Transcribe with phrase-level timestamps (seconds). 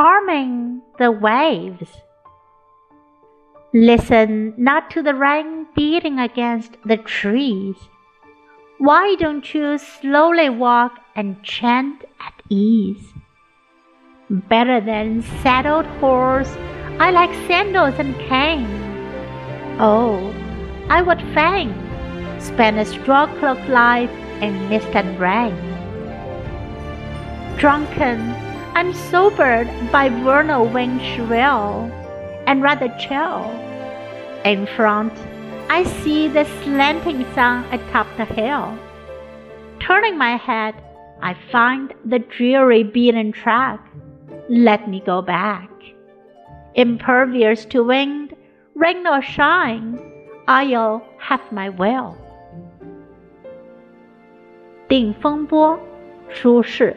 [0.00, 1.90] calming the waves.
[3.74, 7.76] Listen not to the rain beating against the trees.
[8.78, 13.12] Why don't you slowly walk and chant at ease?
[14.30, 16.56] Better than saddled horse,
[16.98, 18.72] I like sandals and cane.
[19.78, 20.32] Oh,
[20.88, 21.74] I would fain
[22.38, 25.54] spend a straw cloak life in mist and rain.
[27.58, 31.90] Drunken, I'm sobered by vernal wind shrill,
[32.46, 33.50] and rather chill.
[34.44, 35.12] In front,
[35.68, 38.76] I see the slanting sun atop the hill.
[39.80, 40.74] Turning my head,
[41.22, 43.80] I find the dreary beaten track.
[44.48, 45.70] Let me go back.
[46.74, 48.34] Impervious to wind,
[48.74, 50.00] rain or shine,
[50.48, 52.16] I'll have my will.
[54.88, 55.78] 定风波，
[56.32, 56.96] 苏轼。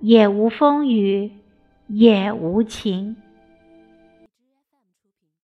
[0.00, 1.30] 也无风雨
[1.86, 3.16] 也无晴。